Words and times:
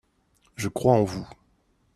Je 0.55 0.67
crois 0.67 0.93
en 0.93 1.03
vous. 1.03 1.27